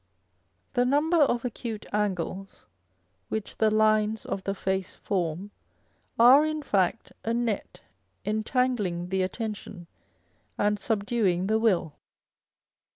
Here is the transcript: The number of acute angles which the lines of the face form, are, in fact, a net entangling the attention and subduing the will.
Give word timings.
The 0.73 0.83
number 0.83 1.17
of 1.21 1.45
acute 1.45 1.85
angles 1.93 2.65
which 3.29 3.57
the 3.57 3.69
lines 3.69 4.25
of 4.25 4.43
the 4.45 4.55
face 4.55 4.95
form, 4.95 5.51
are, 6.17 6.43
in 6.43 6.63
fact, 6.63 7.11
a 7.23 7.35
net 7.35 7.81
entangling 8.25 9.09
the 9.09 9.21
attention 9.21 9.85
and 10.57 10.79
subduing 10.79 11.45
the 11.45 11.59
will. 11.59 11.93